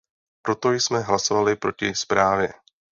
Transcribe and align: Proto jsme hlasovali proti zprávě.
Proto 0.45 0.71
jsme 0.71 0.99
hlasovali 0.99 1.55
proti 1.55 1.95
zprávě. 1.95 2.53